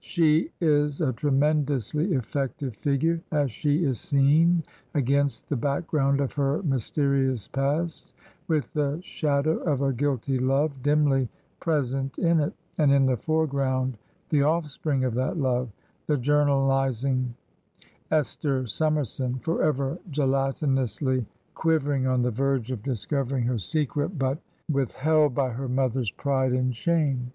She 0.00 0.50
is 0.62 1.02
a 1.02 1.12
tremendously 1.12 2.14
effective 2.14 2.74
figure, 2.74 3.20
as 3.30 3.50
she 3.52 3.84
is 3.84 4.00
seen 4.00 4.64
against 4.94 5.50
the 5.50 5.56
background 5.58 6.22
of 6.22 6.32
her 6.32 6.62
mys 6.62 6.90
terious 6.90 7.52
past, 7.52 8.14
with 8.48 8.72
the 8.72 8.98
shadow 9.02 9.58
of 9.58 9.82
a 9.82 9.92
guilty 9.92 10.38
love 10.38 10.82
dimly 10.82 11.28
pres 11.60 11.92
ent 11.94 12.16
in 12.18 12.40
it, 12.40 12.54
and 12.78 12.92
in 12.92 13.04
the 13.04 13.18
foreground 13.18 13.98
the 14.30 14.38
ofiFspring 14.40 15.06
of 15.06 15.12
that 15.16 15.36
love, 15.36 15.68
the 16.06 16.16
journalizing 16.16 17.34
Esther 18.10 18.66
Summerson, 18.66 19.38
forever 19.40 19.98
gelatinous 20.10 21.02
ly 21.02 21.26
quivering 21.52 22.06
on 22.06 22.22
the 22.22 22.30
verge 22.30 22.70
of 22.70 22.82
discovering 22.82 23.44
her 23.44 23.58
secret, 23.58 24.18
but 24.18 24.38
withheld 24.72 25.34
by 25.34 25.50
her 25.50 25.68
mother's 25.68 26.10
pride 26.10 26.52
and 26.54 26.74
shame. 26.74 27.32